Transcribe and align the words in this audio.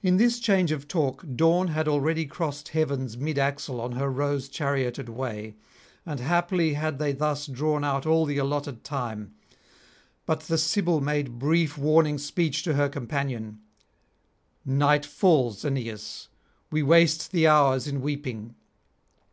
In 0.00 0.16
this 0.16 0.38
change 0.38 0.70
of 0.70 0.86
talk 0.86 1.24
Dawn 1.34 1.66
had 1.66 1.88
already 1.88 2.24
crossed 2.24 2.68
heaven's 2.68 3.16
mid 3.16 3.36
axle 3.36 3.80
on 3.80 3.90
her 3.98 4.08
rose 4.08 4.48
charioted 4.48 5.08
way; 5.08 5.56
and 6.06 6.20
haply 6.20 6.74
had 6.74 7.00
they 7.00 7.10
thus 7.10 7.48
drawn 7.48 7.82
out 7.82 8.06
all 8.06 8.26
the 8.26 8.38
allotted 8.38 8.84
time; 8.84 9.34
but 10.24 10.42
the 10.42 10.56
Sibyl 10.56 11.00
made 11.00 11.36
brief 11.40 11.76
warning 11.76 12.16
speech 12.16 12.62
to 12.62 12.74
her 12.74 12.88
companion: 12.88 13.58
'Night 14.64 15.04
falls, 15.04 15.64
Aeneas; 15.64 16.28
we 16.70 16.84
waste 16.84 17.32
the 17.32 17.48
hours 17.48 17.88
in 17.88 18.00
weeping. 18.00 18.54